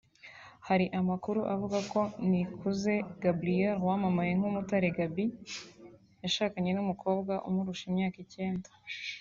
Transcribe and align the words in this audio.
Hari 0.67 0.85
amakuru 0.99 1.39
avuga 1.53 1.77
ko 1.91 1.99
Nikuze 2.29 2.93
Gabriel 3.23 3.75
wamamaye 3.87 4.31
nka 4.37 4.45
Umutare 4.51 4.87
Gaby 4.97 5.25
yashakanye 6.23 6.71
n’umukobwa 6.73 7.33
umurusha 7.47 7.83
imyaka 7.91 8.17
icyenda 8.25 8.69